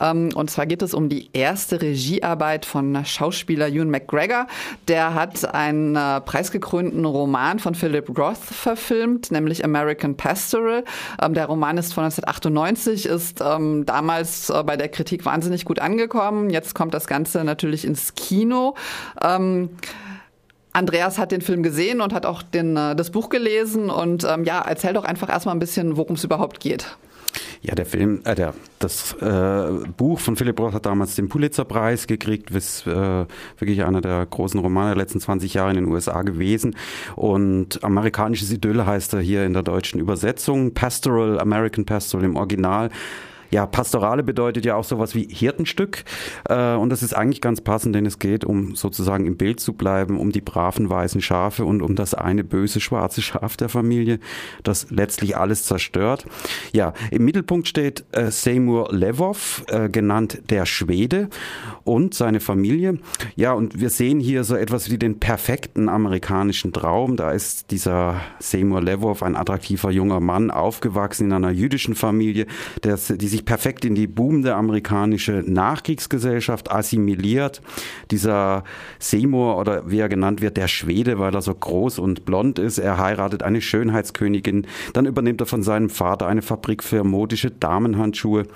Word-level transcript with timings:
Ähm, 0.00 0.30
und 0.34 0.50
zwar 0.50 0.66
geht 0.66 0.82
es 0.82 0.94
um 0.94 1.08
die 1.08 1.30
erste 1.32 1.80
Regiearbeit 1.80 2.64
von 2.64 3.04
Schauspieler 3.04 3.68
Ewan 3.68 3.90
McGregor. 3.90 4.46
Der 4.88 5.14
hat 5.14 5.54
einen 5.54 5.96
äh, 5.96 6.20
preisgekrönten 6.20 7.04
Roman 7.04 7.58
von 7.58 7.74
Philip 7.74 8.16
Roth 8.18 8.38
verfilmt, 8.38 9.30
nämlich 9.30 9.64
American 9.64 10.16
Pastoral. 10.16 10.84
Ähm, 11.22 11.34
der 11.34 11.46
Roman 11.46 11.78
ist 11.78 11.94
von 11.94 12.04
1998, 12.04 13.06
ist 13.06 13.40
ähm, 13.40 13.86
damals 13.86 14.50
äh, 14.50 14.62
bei 14.64 14.76
der 14.76 14.88
Kritik 14.88 15.24
wahnsinnig 15.24 15.64
gut 15.64 15.78
angekommen. 15.78 16.50
Jetzt 16.50 16.74
kommt 16.74 16.94
das 16.94 17.06
Ganze 17.06 17.44
natürlich 17.44 17.84
ins 17.84 18.14
Kino. 18.14 18.74
Andreas 20.76 21.18
hat 21.18 21.32
den 21.32 21.40
Film 21.40 21.62
gesehen 21.62 22.02
und 22.02 22.12
hat 22.12 22.26
auch 22.26 22.42
den, 22.42 22.76
äh, 22.76 22.94
das 22.94 23.10
Buch 23.10 23.30
gelesen. 23.30 23.88
Und 23.88 24.24
ähm, 24.24 24.44
ja, 24.44 24.60
erzähl 24.60 24.92
doch 24.92 25.04
einfach 25.04 25.30
erstmal 25.30 25.56
ein 25.56 25.58
bisschen, 25.58 25.96
worum 25.96 26.16
es 26.16 26.24
überhaupt 26.24 26.60
geht. 26.60 26.96
Ja, 27.66 27.74
der 27.74 27.86
Film, 27.86 28.20
äh, 28.22 28.36
der, 28.36 28.54
das 28.78 29.12
äh, 29.14 29.88
Buch 29.96 30.20
von 30.20 30.36
Philipp 30.36 30.60
Roth 30.60 30.72
hat 30.72 30.86
damals 30.86 31.16
den 31.16 31.28
Pulitzerpreis 31.28 32.06
gekriegt, 32.06 32.52
ist 32.52 32.86
äh, 32.86 33.26
wirklich 33.58 33.82
einer 33.82 34.00
der 34.00 34.24
großen 34.24 34.60
Romane 34.60 34.90
der 34.90 35.02
letzten 35.02 35.18
20 35.18 35.54
Jahre 35.54 35.70
in 35.70 35.76
den 35.76 35.86
USA 35.86 36.22
gewesen. 36.22 36.76
Und 37.16 37.82
amerikanisches 37.82 38.52
Idyll 38.52 38.86
heißt 38.86 39.14
er 39.14 39.20
hier 39.20 39.44
in 39.44 39.52
der 39.52 39.64
deutschen 39.64 39.98
Übersetzung. 39.98 40.74
Pastoral, 40.74 41.40
American 41.40 41.84
Pastoral 41.84 42.24
im 42.24 42.36
Original 42.36 42.90
ja, 43.50 43.66
Pastorale 43.66 44.22
bedeutet 44.22 44.64
ja 44.64 44.76
auch 44.76 44.84
sowas 44.84 45.14
wie 45.14 45.28
Hirtenstück. 45.30 46.04
Äh, 46.48 46.74
und 46.74 46.90
das 46.90 47.02
ist 47.02 47.14
eigentlich 47.14 47.40
ganz 47.40 47.60
passend, 47.60 47.94
denn 47.94 48.06
es 48.06 48.18
geht, 48.18 48.44
um 48.44 48.74
sozusagen 48.74 49.26
im 49.26 49.36
Bild 49.36 49.60
zu 49.60 49.72
bleiben, 49.72 50.18
um 50.18 50.32
die 50.32 50.40
braven 50.40 50.88
weißen 50.88 51.20
Schafe 51.20 51.64
und 51.64 51.82
um 51.82 51.94
das 51.94 52.14
eine 52.14 52.44
böse 52.44 52.80
schwarze 52.80 53.22
Schaf 53.22 53.56
der 53.56 53.68
Familie, 53.68 54.18
das 54.62 54.90
letztlich 54.90 55.36
alles 55.36 55.64
zerstört. 55.64 56.26
Ja, 56.72 56.92
im 57.10 57.24
Mittelpunkt 57.24 57.68
steht 57.68 58.04
äh, 58.12 58.30
Seymour 58.30 58.88
Levov, 58.92 59.64
äh, 59.68 59.88
genannt 59.88 60.42
der 60.50 60.66
Schwede 60.66 61.28
und 61.84 62.14
seine 62.14 62.40
Familie. 62.40 62.98
Ja, 63.36 63.52
und 63.52 63.80
wir 63.80 63.90
sehen 63.90 64.20
hier 64.20 64.44
so 64.44 64.56
etwas 64.56 64.90
wie 64.90 64.98
den 64.98 65.20
perfekten 65.20 65.88
amerikanischen 65.88 66.72
Traum. 66.72 67.16
Da 67.16 67.30
ist 67.32 67.70
dieser 67.70 68.20
Seymour 68.38 68.82
Levov, 68.82 69.22
ein 69.22 69.36
attraktiver 69.36 69.90
junger 69.90 70.20
Mann, 70.20 70.50
aufgewachsen 70.50 71.26
in 71.26 71.32
einer 71.32 71.50
jüdischen 71.50 71.94
Familie, 71.94 72.46
der, 72.82 72.96
die 72.96 73.28
sich 73.28 73.35
perfekt 73.44 73.84
in 73.84 73.94
die 73.94 74.06
boomende 74.06 74.54
amerikanische 74.54 75.44
Nachkriegsgesellschaft 75.46 76.70
assimiliert. 76.70 77.60
Dieser 78.10 78.64
Seymour 78.98 79.58
oder 79.58 79.90
wie 79.90 79.98
er 79.98 80.08
genannt 80.08 80.40
wird, 80.40 80.56
der 80.56 80.68
Schwede, 80.68 81.18
weil 81.18 81.34
er 81.34 81.42
so 81.42 81.54
groß 81.54 81.98
und 81.98 82.24
blond 82.24 82.58
ist, 82.58 82.78
er 82.78 82.98
heiratet 82.98 83.42
eine 83.42 83.60
Schönheitskönigin. 83.60 84.66
Dann 84.92 85.06
übernimmt 85.06 85.40
er 85.40 85.46
von 85.46 85.62
seinem 85.62 85.90
Vater 85.90 86.26
eine 86.26 86.42
Fabrik 86.42 86.82
für 86.82 87.04
modische 87.04 87.50
Damenhandschuhe. 87.50 88.46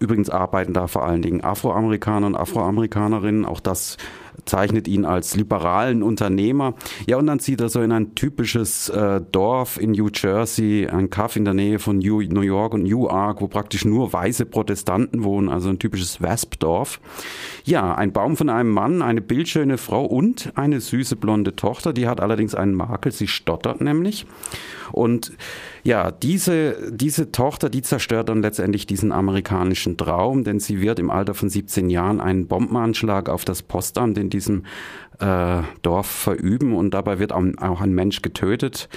Übrigens 0.00 0.28
arbeiten 0.28 0.72
da 0.72 0.86
vor 0.86 1.04
allen 1.04 1.22
Dingen 1.22 1.44
Afroamerikaner 1.44 2.26
und 2.26 2.34
Afroamerikanerinnen. 2.34 3.44
Auch 3.44 3.60
das 3.60 3.96
zeichnet 4.44 4.88
ihn 4.88 5.04
als 5.04 5.36
liberalen 5.36 6.02
Unternehmer. 6.02 6.74
Ja, 7.06 7.16
und 7.16 7.26
dann 7.26 7.40
zieht 7.40 7.60
er 7.60 7.68
so 7.68 7.80
in 7.80 7.92
ein 7.92 8.14
typisches 8.14 8.88
äh, 8.88 9.20
Dorf 9.32 9.80
in 9.80 9.92
New 9.92 10.08
Jersey, 10.12 10.86
ein 10.86 11.10
Kaff 11.10 11.36
in 11.36 11.44
der 11.44 11.54
Nähe 11.54 11.78
von 11.78 11.98
New, 11.98 12.20
York 12.20 12.74
und 12.74 12.82
Newark, 12.82 13.40
wo 13.40 13.48
praktisch 13.48 13.84
nur 13.84 14.12
weiße 14.12 14.46
Protestanten 14.46 15.24
wohnen, 15.24 15.48
also 15.48 15.68
ein 15.68 15.78
typisches 15.78 16.20
Wasp-Dorf. 16.20 17.00
Ja, 17.64 17.94
ein 17.94 18.12
Baum 18.12 18.36
von 18.36 18.48
einem 18.48 18.70
Mann, 18.70 19.02
eine 19.02 19.20
bildschöne 19.20 19.78
Frau 19.78 20.04
und 20.04 20.52
eine 20.54 20.80
süße 20.80 21.16
blonde 21.16 21.56
Tochter, 21.56 21.92
die 21.92 22.06
hat 22.06 22.20
allerdings 22.20 22.54
einen 22.54 22.74
Makel, 22.74 23.12
sie 23.12 23.28
stottert 23.28 23.80
nämlich. 23.80 24.26
Und 24.92 25.32
ja, 25.82 26.12
diese, 26.12 26.92
diese 26.92 27.32
Tochter, 27.32 27.68
die 27.68 27.82
zerstört 27.82 28.28
dann 28.28 28.42
letztendlich 28.42 28.86
diesen 28.86 29.10
amerikanischen 29.10 29.96
Traum, 29.96 30.44
denn 30.44 30.60
sie 30.60 30.80
wird 30.80 30.98
im 30.98 31.10
Alter 31.10 31.34
von 31.34 31.48
17 31.48 31.90
Jahren 31.90 32.20
einen 32.20 32.46
Bombenanschlag 32.46 33.28
auf 33.28 33.44
das 33.44 33.62
Postamt 33.62 34.16
in 34.24 34.30
diesem 34.30 34.64
äh, 35.20 35.62
Dorf 35.82 36.06
verüben 36.06 36.74
und 36.74 36.92
dabei 36.92 37.18
wird 37.18 37.32
auch 37.32 37.80
ein 37.80 37.94
Mensch 37.94 38.22
getötet 38.22 38.88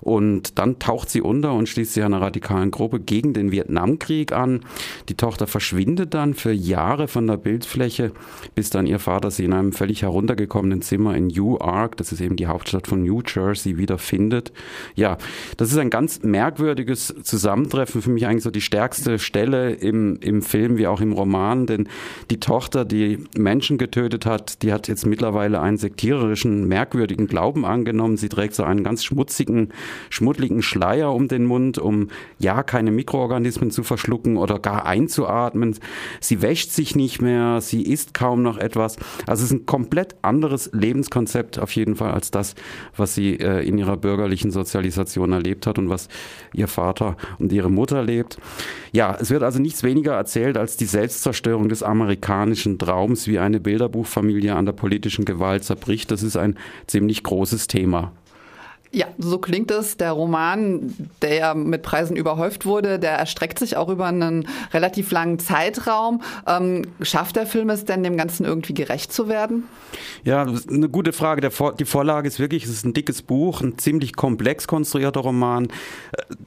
und 0.00 0.58
dann 0.58 0.78
taucht 0.78 1.10
sie 1.10 1.20
unter 1.20 1.52
und 1.52 1.68
schließt 1.68 1.94
sich 1.94 2.04
einer 2.04 2.20
radikalen 2.20 2.70
Gruppe 2.70 3.00
gegen 3.00 3.34
den 3.34 3.52
Vietnamkrieg 3.52 4.32
an. 4.32 4.60
Die 5.08 5.14
Tochter 5.14 5.46
verschwindet 5.46 6.14
dann 6.14 6.34
für 6.34 6.52
Jahre 6.52 7.08
von 7.08 7.26
der 7.26 7.36
Bildfläche, 7.36 8.12
bis 8.54 8.70
dann 8.70 8.86
ihr 8.86 8.98
Vater 8.98 9.30
sie 9.30 9.44
in 9.44 9.52
einem 9.52 9.72
völlig 9.72 10.02
heruntergekommenen 10.02 10.82
Zimmer 10.82 11.14
in 11.16 11.26
Newark, 11.26 11.96
das 11.96 12.12
ist 12.12 12.20
eben 12.20 12.36
die 12.36 12.46
Hauptstadt 12.46 12.86
von 12.86 13.02
New 13.02 13.22
Jersey, 13.26 13.76
wieder 13.76 13.98
findet. 13.98 14.52
Ja, 14.94 15.18
das 15.56 15.70
ist 15.70 15.78
ein 15.78 15.90
ganz 15.90 16.22
merkwürdiges 16.22 17.14
Zusammentreffen, 17.22 18.02
für 18.02 18.10
mich 18.10 18.26
eigentlich 18.26 18.44
so 18.44 18.50
die 18.50 18.60
stärkste 18.60 19.18
Stelle 19.18 19.72
im, 19.72 20.18
im 20.20 20.42
Film 20.42 20.78
wie 20.78 20.86
auch 20.86 21.00
im 21.00 21.12
Roman, 21.12 21.66
denn 21.66 21.88
die 22.30 22.40
Tochter, 22.40 22.84
die 22.84 23.24
Menschen 23.36 23.78
getötet 23.78 24.26
hat, 24.26 24.62
die 24.62 24.72
hat 24.76 24.88
jetzt 24.88 25.06
mittlerweile 25.06 25.60
einen 25.60 25.78
sektiererischen, 25.78 26.68
merkwürdigen 26.68 27.26
Glauben 27.26 27.64
angenommen. 27.64 28.18
Sie 28.18 28.28
trägt 28.28 28.54
so 28.54 28.62
einen 28.62 28.84
ganz 28.84 29.02
schmutzigen, 29.04 29.70
schmuddligen 30.10 30.60
Schleier 30.60 31.14
um 31.14 31.28
den 31.28 31.46
Mund, 31.46 31.78
um 31.78 32.08
ja 32.38 32.62
keine 32.62 32.90
Mikroorganismen 32.90 33.70
zu 33.70 33.82
verschlucken 33.82 34.36
oder 34.36 34.58
gar 34.58 34.84
einzuatmen. 34.84 35.78
Sie 36.20 36.42
wäscht 36.42 36.70
sich 36.72 36.94
nicht 36.94 37.22
mehr, 37.22 37.62
sie 37.62 37.82
isst 37.82 38.12
kaum 38.12 38.42
noch 38.42 38.58
etwas. 38.58 38.96
Also 39.26 39.44
es 39.44 39.50
ist 39.50 39.52
ein 39.52 39.66
komplett 39.66 40.14
anderes 40.20 40.70
Lebenskonzept 40.74 41.58
auf 41.58 41.72
jeden 41.72 41.96
Fall 41.96 42.10
als 42.10 42.30
das, 42.30 42.54
was 42.96 43.14
sie 43.14 43.40
äh, 43.40 43.66
in 43.66 43.78
ihrer 43.78 43.96
bürgerlichen 43.96 44.50
Sozialisation 44.50 45.32
erlebt 45.32 45.66
hat 45.66 45.78
und 45.78 45.88
was 45.88 46.08
ihr 46.52 46.68
Vater 46.68 47.16
und 47.38 47.50
ihre 47.50 47.70
Mutter 47.70 48.02
lebt. 48.02 48.36
Ja, 48.92 49.16
es 49.18 49.30
wird 49.30 49.42
also 49.42 49.58
nichts 49.58 49.82
weniger 49.82 50.12
erzählt 50.12 50.58
als 50.58 50.76
die 50.76 50.84
Selbstzerstörung 50.84 51.70
des 51.70 51.82
amerikanischen 51.82 52.78
Traums, 52.78 53.26
wie 53.26 53.38
eine 53.38 53.58
Bilderbuchfamilie 53.58 54.54
an 54.54 54.65
der 54.66 54.72
politischen 54.72 55.24
Gewalt 55.24 55.46
Gewalt 55.46 55.64
zerbricht, 55.64 56.10
das 56.10 56.22
ist 56.22 56.36
ein 56.36 56.56
ziemlich 56.86 57.22
großes 57.22 57.68
Thema. 57.68 58.12
Ja, 58.96 59.08
so 59.18 59.36
klingt 59.36 59.70
es. 59.70 59.98
Der 59.98 60.12
Roman, 60.12 60.90
der 61.20 61.34
ja 61.34 61.52
mit 61.52 61.82
Preisen 61.82 62.16
überhäuft 62.16 62.64
wurde, 62.64 62.98
der 62.98 63.10
erstreckt 63.10 63.58
sich 63.58 63.76
auch 63.76 63.90
über 63.90 64.06
einen 64.06 64.48
relativ 64.72 65.10
langen 65.10 65.38
Zeitraum. 65.38 66.22
Ähm, 66.46 66.80
schafft 67.02 67.36
der 67.36 67.44
Film 67.44 67.68
es 67.68 67.84
denn, 67.84 68.02
dem 68.02 68.16
Ganzen 68.16 68.46
irgendwie 68.46 68.72
gerecht 68.72 69.12
zu 69.12 69.28
werden? 69.28 69.64
Ja, 70.24 70.46
eine 70.70 70.88
gute 70.88 71.12
Frage. 71.12 71.50
Vor 71.50 71.74
die 71.74 71.84
Vorlage 71.84 72.26
ist 72.26 72.40
wirklich, 72.40 72.64
es 72.64 72.70
ist 72.70 72.86
ein 72.86 72.94
dickes 72.94 73.20
Buch, 73.20 73.60
ein 73.60 73.76
ziemlich 73.76 74.16
komplex 74.16 74.66
konstruierter 74.66 75.20
Roman. 75.20 75.68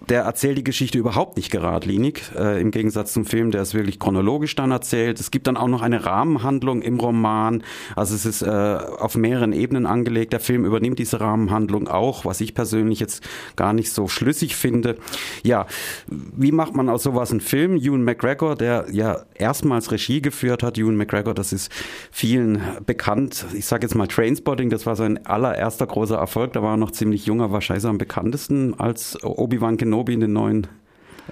Der 0.09 0.23
erzählt 0.23 0.57
die 0.57 0.63
Geschichte 0.63 0.97
überhaupt 0.97 1.37
nicht 1.37 1.51
geradlinig, 1.51 2.31
äh, 2.35 2.59
im 2.59 2.71
Gegensatz 2.71 3.13
zum 3.13 3.25
Film, 3.25 3.51
der 3.51 3.61
ist 3.61 3.75
wirklich 3.75 3.99
chronologisch 3.99 4.55
dann 4.55 4.71
erzählt. 4.71 5.19
Es 5.19 5.29
gibt 5.29 5.45
dann 5.45 5.55
auch 5.55 5.67
noch 5.67 5.83
eine 5.83 6.03
Rahmenhandlung 6.03 6.81
im 6.81 6.99
Roman. 6.99 7.63
Also 7.95 8.16
es 8.16 8.25
ist 8.25 8.41
äh, 8.41 8.49
auf 8.49 9.16
mehreren 9.16 9.53
Ebenen 9.53 9.85
angelegt. 9.85 10.33
Der 10.33 10.39
Film 10.39 10.66
übernimmt 10.66 10.97
diese 10.97 11.21
Rahmenhandlung 11.21 11.87
auch, 11.87 12.25
was 12.25 12.38
ich 12.41 12.53
persönlich 12.53 13.00
jetzt 13.00 13.27
gar 13.55 13.73
nicht 13.73 13.91
so 13.91 14.07
schlüssig 14.07 14.55
finde. 14.55 14.97
Ja, 15.44 15.67
wie 16.07 16.51
macht 16.51 16.75
man 16.75 16.89
aus 16.89 17.03
sowas 17.03 17.31
einen 17.31 17.41
Film? 17.41 17.77
Ewan 17.77 18.03
McGregor, 18.03 18.55
der 18.55 18.85
ja 18.91 19.23
erstmals 19.35 19.91
Regie 19.91 20.22
geführt 20.22 20.63
hat. 20.63 20.78
Ewan 20.78 20.95
McGregor, 20.95 21.33
das 21.33 21.53
ist 21.53 21.72
vielen 22.11 22.61
bekannt. 22.85 23.45
Ich 23.53 23.66
sage 23.66 23.85
jetzt 23.85 23.95
mal 23.95 24.07
Trainspotting, 24.07 24.69
das 24.69 24.85
war 24.85 24.95
sein 24.95 25.25
allererster 25.25 25.88
großer 25.88 26.17
Erfolg. 26.17 26.53
Da 26.53 26.61
war 26.61 26.73
er 26.73 26.78
noch 26.78 26.91
ziemlich 26.91 27.25
junger, 27.25 27.51
wahrscheinlich 27.51 27.85
am 27.85 27.97
bekanntesten 27.97 28.79
als 28.79 29.17
Obi-Wan 29.23 29.78
Kenobi 29.78 30.13
in 30.13 30.19
den 30.22 30.33
neuen 30.33 30.67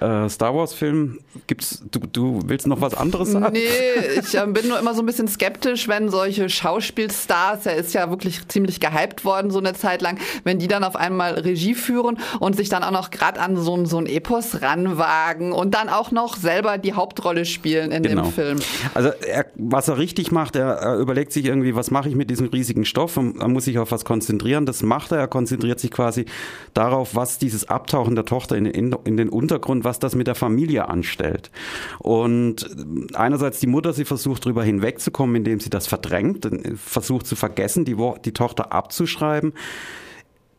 äh, 0.00 0.28
Star 0.28 0.54
Wars-Film. 0.54 1.18
Gibt's, 1.46 1.82
du, 1.90 2.00
du 2.00 2.40
willst 2.46 2.66
noch 2.66 2.80
was 2.80 2.94
anderes 2.94 3.32
sagen? 3.32 3.52
Nee, 3.52 4.18
ich 4.18 4.34
äh, 4.34 4.46
bin 4.46 4.68
nur 4.68 4.78
immer 4.78 4.94
so 4.94 5.02
ein 5.02 5.06
bisschen 5.06 5.28
skeptisch, 5.28 5.88
wenn 5.88 6.08
solche 6.08 6.48
Schauspielstars, 6.48 7.66
er 7.66 7.76
ist 7.76 7.94
ja 7.94 8.10
wirklich 8.10 8.46
ziemlich 8.48 8.80
gehypt 8.80 9.24
worden 9.24 9.50
so 9.50 9.58
eine 9.58 9.74
Zeit 9.74 10.02
lang, 10.02 10.18
wenn 10.44 10.58
die 10.58 10.68
dann 10.68 10.84
auf 10.84 10.96
einmal 10.96 11.34
Regie 11.34 11.74
führen 11.74 12.18
und 12.40 12.56
sich 12.56 12.68
dann 12.68 12.82
auch 12.82 12.90
noch 12.90 13.10
gerade 13.10 13.40
an 13.40 13.56
so, 13.56 13.84
so 13.84 13.98
ein 13.98 14.06
Epos 14.06 14.62
ranwagen 14.62 15.52
und 15.52 15.74
dann 15.74 15.88
auch 15.88 16.10
noch 16.10 16.36
selber 16.36 16.78
die 16.78 16.94
Hauptrolle 16.94 17.44
spielen 17.44 17.92
in 17.92 18.02
genau. 18.02 18.22
dem 18.22 18.32
Film. 18.32 18.58
Also 18.94 19.10
er, 19.26 19.46
was 19.56 19.88
er 19.88 19.98
richtig 19.98 20.32
macht, 20.32 20.56
er, 20.56 20.74
er 20.74 20.96
überlegt 20.96 21.32
sich 21.32 21.44
irgendwie, 21.44 21.74
was 21.74 21.90
mache 21.90 22.08
ich 22.08 22.14
mit 22.14 22.30
diesem 22.30 22.48
riesigen 22.48 22.84
Stoff 22.84 23.16
und 23.16 23.40
er 23.40 23.48
muss 23.48 23.64
sich 23.64 23.78
auf 23.78 23.90
was 23.92 24.04
konzentrieren. 24.04 24.66
Das 24.66 24.82
macht 24.82 25.12
er. 25.12 25.18
Er 25.18 25.28
konzentriert 25.28 25.80
sich 25.80 25.90
quasi 25.90 26.26
darauf, 26.74 27.14
was 27.14 27.38
dieses 27.38 27.68
Abtauchen 27.68 28.14
der 28.14 28.24
Tochter 28.24 28.56
in, 28.56 28.66
in, 28.66 28.94
in 29.04 29.16
den 29.16 29.28
Untergrund, 29.28 29.84
was 29.88 29.98
das 29.98 30.14
mit 30.14 30.26
der 30.26 30.34
Familie 30.34 30.88
anstellt. 30.88 31.50
Und 31.98 32.68
einerseits 33.14 33.58
die 33.58 33.66
Mutter, 33.66 33.92
sie 33.94 34.04
versucht 34.04 34.44
darüber 34.44 34.62
hinwegzukommen, 34.62 35.36
indem 35.36 35.60
sie 35.60 35.70
das 35.70 35.86
verdrängt, 35.86 36.48
versucht 36.76 37.26
zu 37.26 37.34
vergessen, 37.34 37.84
die, 37.84 37.96
die 38.24 38.32
Tochter 38.32 38.72
abzuschreiben 38.72 39.54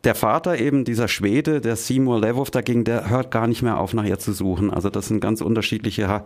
der 0.04 0.14
Vater 0.14 0.58
eben, 0.58 0.84
dieser 0.84 1.08
Schwede, 1.08 1.60
der 1.60 1.76
Seymour 1.76 2.20
Levov 2.20 2.50
dagegen, 2.50 2.84
der 2.84 3.10
hört 3.10 3.30
gar 3.30 3.46
nicht 3.46 3.62
mehr 3.62 3.78
auf, 3.78 3.92
nach 3.92 4.04
ihr 4.04 4.18
zu 4.18 4.32
suchen. 4.32 4.70
Also 4.70 4.88
das 4.88 5.08
sind 5.08 5.20
ganz 5.20 5.40
unterschiedliche, 5.42 6.04
äh, 6.04 6.22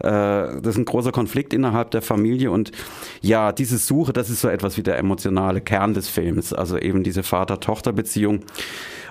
das 0.00 0.66
ist 0.66 0.78
ein 0.78 0.84
großer 0.86 1.12
Konflikt 1.12 1.52
innerhalb 1.52 1.90
der 1.90 2.02
Familie 2.02 2.50
und 2.50 2.72
ja, 3.20 3.52
diese 3.52 3.78
Suche, 3.78 4.12
das 4.12 4.30
ist 4.30 4.40
so 4.40 4.48
etwas 4.48 4.78
wie 4.78 4.82
der 4.82 4.98
emotionale 4.98 5.60
Kern 5.60 5.92
des 5.94 6.08
Films, 6.08 6.52
also 6.52 6.78
eben 6.78 7.02
diese 7.02 7.22
Vater-Tochter-Beziehung. 7.22 8.44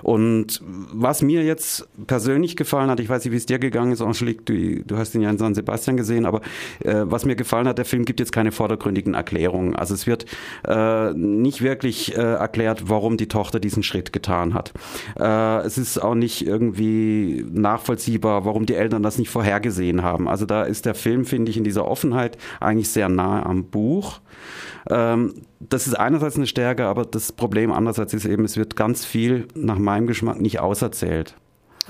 Und 0.02 0.60
was 0.64 1.22
mir 1.22 1.44
jetzt 1.44 1.88
persönlich 2.06 2.56
gefallen 2.56 2.90
hat, 2.90 3.00
ich 3.00 3.08
weiß 3.08 3.24
nicht, 3.24 3.32
wie 3.32 3.36
es 3.36 3.46
dir 3.46 3.58
gegangen 3.58 3.92
ist, 3.92 4.00
Angelique, 4.00 4.44
du, 4.44 4.84
du 4.84 4.96
hast 4.96 5.14
ihn 5.14 5.22
ja 5.22 5.30
in 5.30 5.38
San 5.38 5.54
Sebastian 5.54 5.96
gesehen, 5.96 6.26
aber 6.26 6.40
äh, 6.84 7.02
was 7.04 7.24
mir 7.24 7.36
gefallen 7.36 7.66
hat, 7.66 7.78
der 7.78 7.84
Film 7.84 8.04
gibt 8.04 8.20
jetzt 8.20 8.32
keine 8.32 8.52
vordergründigen 8.52 9.14
Erklärungen. 9.14 9.74
Also 9.74 9.94
es 9.94 10.06
wird 10.06 10.26
äh, 10.66 11.12
nicht 11.14 11.62
wirklich 11.62 12.16
äh, 12.16 12.20
erklärt, 12.20 12.88
warum 12.88 13.16
die 13.16 13.28
Tochter 13.28 13.60
diesen 13.60 13.82
Schritt 13.82 14.07
getan 14.12 14.54
hat. 14.54 14.72
Äh, 15.18 15.66
es 15.66 15.78
ist 15.78 15.98
auch 15.98 16.14
nicht 16.14 16.46
irgendwie 16.46 17.44
nachvollziehbar, 17.50 18.44
warum 18.44 18.66
die 18.66 18.74
Eltern 18.74 19.02
das 19.02 19.18
nicht 19.18 19.30
vorhergesehen 19.30 20.02
haben. 20.02 20.28
Also 20.28 20.46
da 20.46 20.62
ist 20.62 20.86
der 20.86 20.94
Film, 20.94 21.24
finde 21.24 21.50
ich, 21.50 21.56
in 21.56 21.64
dieser 21.64 21.86
Offenheit 21.86 22.38
eigentlich 22.60 22.90
sehr 22.90 23.08
nahe 23.08 23.44
am 23.44 23.64
Buch. 23.64 24.20
Ähm, 24.90 25.34
das 25.60 25.86
ist 25.86 25.94
einerseits 25.94 26.36
eine 26.36 26.46
Stärke, 26.46 26.86
aber 26.86 27.04
das 27.04 27.32
Problem 27.32 27.72
andererseits 27.72 28.14
ist 28.14 28.24
eben, 28.24 28.44
es 28.44 28.56
wird 28.56 28.76
ganz 28.76 29.04
viel 29.04 29.48
nach 29.54 29.78
meinem 29.78 30.06
Geschmack 30.06 30.40
nicht 30.40 30.60
auserzählt. 30.60 31.34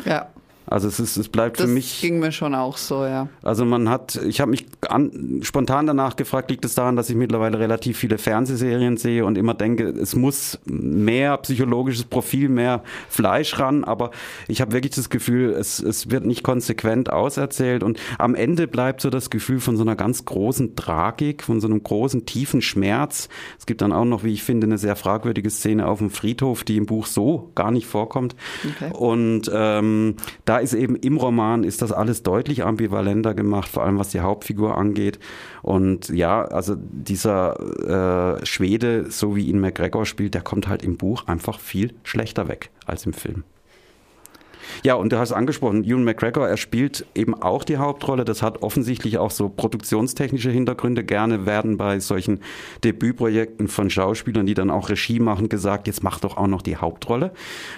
Ja. 0.05 0.29
Also 0.71 0.89
es 0.89 1.01
ist, 1.01 1.17
es 1.17 1.29
bleibt 1.29 1.59
das 1.59 1.67
für 1.67 1.73
mich. 1.73 1.93
Das 1.93 2.01
ging 2.03 2.19
mir 2.19 2.33
schon 2.33 2.55
auch 2.55 2.77
so, 2.77 3.05
ja. 3.05 3.29
Also 3.43 3.65
man 3.65 3.89
hat, 3.89 4.17
ich 4.17 4.41
habe 4.41 4.51
mich 4.51 4.67
an, 4.89 5.41
spontan 5.43 5.87
danach 5.87 6.17
gefragt, 6.17 6.51
liegt 6.51 6.65
es 6.65 6.75
daran, 6.75 6.97
dass 6.97 7.09
ich 7.09 7.17
mittlerweile 7.17 7.59
relativ 7.59 7.97
viele 7.99 8.19
Fernsehserien 8.19 8.97
sehe 8.97 9.25
und 9.25 9.39
immer 9.39 9.55
denke, 9.55 9.89
es 9.89 10.15
muss 10.15 10.59
mehr 10.65 11.39
psychologisches 11.39 12.05
Profil, 12.05 12.49
mehr 12.49 12.83
Fleisch 13.09 13.59
ran, 13.59 13.85
aber 13.85 14.11
ich 14.47 14.61
habe 14.61 14.73
wirklich 14.73 14.95
das 14.95 15.09
Gefühl, 15.09 15.53
es, 15.53 15.81
es 15.81 16.11
wird 16.11 16.27
nicht 16.27 16.43
konsequent 16.43 17.11
auserzählt 17.11 17.83
und 17.83 17.99
am 18.19 18.35
Ende 18.35 18.69
bleibt 18.69 19.01
so 19.01 19.11
das 19.11 19.31
Gefühl 19.31 19.61
von 19.61 19.77
so 19.77 19.83
einer 19.83 19.97
ganz 19.97 20.25
großen 20.25 20.77
Tragik, 20.77 21.43
von 21.43 21.61
so 21.61 21.67
einem 21.67 21.83
großen 21.83 22.27
tiefen 22.27 22.61
Schmerz. 22.61 23.29
Es 23.59 23.67
gibt 23.67 23.81
dann 23.81 23.93
auch 23.93 24.05
noch, 24.05 24.23
wie 24.23 24.33
ich 24.33 24.43
finde, 24.43 24.67
eine 24.67 24.79
sehr 24.79 24.97
fragwürdige 24.97 25.51
Szene 25.51 25.87
auf 25.87 25.99
dem 25.99 26.11
Friedhof, 26.11 26.65
die 26.65 26.77
im 26.77 26.87
Buch 26.87 27.07
so 27.07 27.51
gar 27.55 27.71
nicht 27.71 27.87
vorkommt. 27.87 28.37
Okay. 28.77 28.93
Und 28.93 29.51
ähm, 29.53 30.17
da 30.45 30.58
ist 30.59 30.75
eben 30.75 30.97
im 30.97 31.17
Roman 31.17 31.65
ist 31.65 31.83
das 31.83 31.93
alles 31.93 32.23
deutlich 32.23 32.65
ambivalenter 32.65 33.35
gemacht, 33.35 33.69
vor 33.69 33.85
allem 33.85 33.99
was 33.99 34.11
die 34.11 34.21
Hauptfigur 34.21 34.77
angeht. 34.77 35.19
Und 35.63 36.09
ja, 36.09 36.45
also 36.45 36.75
dieser 36.77 38.39
äh, 38.41 38.47
Schwede, 38.47 39.11
so 39.11 39.37
wie 39.37 39.47
ihn 39.47 39.61
McGregor 39.61 40.07
spielt, 40.07 40.35
der 40.35 40.43
kommt 40.43 40.69
halt 40.69 40.83
im 40.83 40.97
Buch 40.97 41.27
einfach 41.27 41.59
viel 41.59 41.95
schlechter 42.03 42.49
weg 42.49 42.71
als 42.87 43.07
im 43.07 43.13
Film. 43.13 43.45
Ja, 44.85 44.95
und 44.95 45.13
du 45.13 45.19
hast 45.19 45.33
angesprochen, 45.33 45.85
Ewan 45.85 46.05
McGregor, 46.05 46.49
er 46.49 46.57
spielt 46.57 47.07
eben 47.15 47.35
auch 47.35 47.65
die 47.65 47.79
Hauptrolle. 47.79 48.25
Das 48.25 48.43
hat 48.43 48.63
offensichtlich 48.63 49.19
auch 49.19 49.31
so 49.31 49.49
produktionstechnische 49.49 50.51
Hintergründe. 50.51 51.05
Gerne 51.05 51.47
werden 51.47 51.77
bei 51.77 52.01
solchen 52.01 52.41
Debütprojekten 52.85 53.69
von 53.69 53.91
Schauspielern, 53.91 54.47
die 54.47 54.55
dann 54.55 54.71
auch 54.71 54.89
Regie 54.89 55.21
machen, 55.21 55.49
gesagt, 55.49 55.87
jetzt 55.87 56.03
mach 56.03 56.21
doch 56.21 56.37
auch 56.37 56.47
noch 56.47 56.63
die 56.63 56.77
Hauptrolle. 56.77 57.33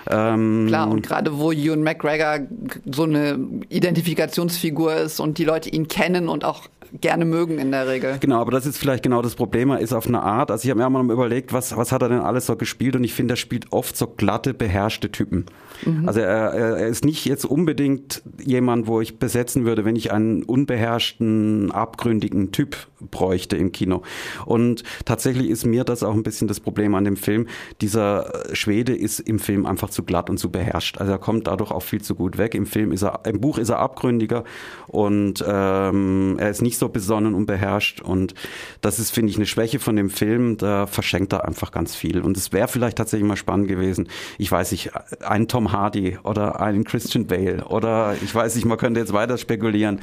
Ähm, 0.09 0.67
Klar, 0.69 0.91
und 0.91 1.03
gerade 1.03 1.39
wo 1.39 1.53
Ewan 1.53 1.83
McGregor 1.83 2.41
so 2.85 3.05
eine 3.05 3.39
Identifikationsfigur 3.69 4.95
ist 4.95 5.21
und 5.21 5.39
die 5.39 5.45
Leute 5.45 5.71
ihn 5.71 5.89
kennen 5.89 6.29
und 6.29 6.45
auch 6.45 6.69
gerne 7.01 7.25
mögen 7.25 7.59
in 7.59 7.71
der 7.71 7.89
Regel. 7.89 8.19
Genau, 8.21 8.41
aber 8.41 8.51
das 8.51 8.67
ist 8.67 8.79
vielleicht 8.79 9.03
genau 9.03 9.23
das 9.23 9.35
Problem. 9.35 9.71
Er 9.71 9.81
ist 9.81 9.93
auf 9.93 10.07
eine 10.07 10.23
Art, 10.23 10.51
also 10.51 10.65
ich 10.65 10.71
habe 10.71 10.81
mir 10.81 10.91
mal 10.91 11.13
überlegt, 11.13 11.53
was, 11.53 11.77
was 11.77 11.93
hat 11.93 12.03
er 12.03 12.09
denn 12.09 12.21
alles 12.21 12.47
so 12.47 12.57
gespielt 12.57 12.97
und 12.97 13.05
ich 13.05 13.15
finde, 13.15 13.35
er 13.35 13.37
spielt 13.37 13.73
oft 13.73 13.97
so 13.97 14.07
glatte, 14.07 14.55
beherrschte 14.55 15.11
Typen. 15.11 15.47
Mhm. 15.85 16.07
Also 16.07 16.21
er, 16.21 16.53
er 16.53 16.87
ist 16.87 17.05
nicht 17.05 17.25
jetzt 17.25 17.45
unbedingt 17.45 18.23
jemand, 18.43 18.87
wo 18.87 19.01
ich 19.01 19.19
besetzen 19.19 19.65
würde, 19.65 19.85
wenn 19.85 19.97
ich 19.97 20.13
einen 20.13 20.43
unbeherrschten, 20.43 21.71
abgründigen 21.73 22.53
Typ 22.53 22.77
bräuchte 23.01 23.57
im 23.57 23.73
Kino. 23.73 24.03
Und 24.45 24.83
tatsächlich 25.05 25.49
ist 25.49 25.65
mir 25.65 25.85
das 25.85 26.03
auch 26.03 26.15
ein 26.15 26.23
bisschen 26.23 26.49
das 26.49 26.61
Problem 26.61 26.95
an 26.95 27.05
dem 27.05 27.17
Film. 27.17 27.47
Dieser 27.81 28.33
Schwede 28.53 28.95
ist 28.95 29.21
im 29.21 29.39
Film 29.39 29.67
einfach 29.67 29.91
zu 29.91 30.03
glatt 30.03 30.29
und 30.29 30.39
zu 30.39 30.51
beherrscht. 30.51 30.99
Also 30.99 31.13
er 31.13 31.19
kommt 31.19 31.47
dadurch 31.47 31.71
auch 31.71 31.83
viel 31.83 32.03
zu 32.03 32.15
gut 32.15 32.39
weg. 32.39 32.55
Im 32.55 32.67
Film 32.67 32.93
ist 32.93 33.03
er, 33.03 33.21
im 33.25 33.41
Buch 33.41 33.59
ist 33.59 33.71
er 33.71 33.79
abgründiger 33.79 34.45
und 34.89 35.45
ähm, 35.47 36.37
er 36.39 36.51
ist 36.51 36.63
nicht 36.63 36.79
so 36.81 36.89
besonnen 36.89 37.35
und 37.35 37.47
beherrscht. 37.47 38.01
Und 38.01 38.35
das 38.81 38.99
ist, 38.99 39.13
finde 39.13 39.31
ich, 39.31 39.37
eine 39.37 39.47
Schwäche 39.47 39.79
von 39.79 39.95
dem 39.95 40.11
Film. 40.11 40.57
Da 40.57 40.87
verschenkt 40.87 41.33
er 41.33 41.47
einfach 41.47 41.71
ganz 41.71 41.95
viel. 41.95 42.21
Und 42.21 42.37
es 42.37 42.53
wäre 42.53 42.67
vielleicht 42.67 42.99
tatsächlich 42.99 43.29
mal 43.29 43.37
spannend 43.37 43.69
gewesen. 43.69 44.09
Ich 44.39 44.51
weiß 44.51 44.73
nicht, 44.73 44.91
einen 45.23 45.47
Tom 45.47 45.71
Hardy 45.73 46.19
oder 46.25 46.61
einen 46.61 46.83
Christian 46.85 47.27
Bale 47.27 47.65
oder 47.67 48.17
ich 48.23 48.35
weiß 48.35 48.57
nicht, 48.57 48.65
man 48.65 48.79
könnte 48.79 48.99
jetzt 48.99 49.13
weiter 49.13 49.39
spekulieren. 49.39 50.01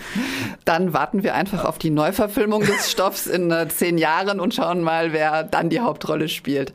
Dann 0.63 0.94
warten 0.94 1.24
wir 1.24 1.35
einfach 1.35 1.65
auf 1.65 1.77
die 1.77 1.89
Neuverfilmung 1.89 2.62
des 2.62 2.89
Stoffs 2.91 3.27
in 3.27 3.51
äh, 3.51 3.68
zehn 3.68 3.97
Jahren 3.97 4.39
und 4.39 4.53
schauen 4.53 4.81
mal, 4.81 5.12
wer 5.12 5.44
dann 5.44 5.69
die 5.69 5.81
Hauptrolle 5.81 6.29
spielt. 6.29 6.74